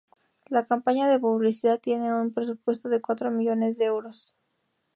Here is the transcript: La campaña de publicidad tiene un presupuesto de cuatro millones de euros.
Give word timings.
La 0.47 0.65
campaña 0.65 1.07
de 1.07 1.19
publicidad 1.19 1.79
tiene 1.79 2.11
un 2.11 2.33
presupuesto 2.33 2.89
de 2.89 3.01
cuatro 3.03 3.29
millones 3.29 3.77
de 3.77 3.85
euros. 3.85 4.35